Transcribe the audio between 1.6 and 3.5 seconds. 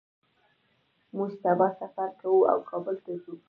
سفر کوو او کابل ته ځو